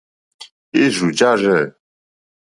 [0.83, 1.63] Érzù jârzɛ̂.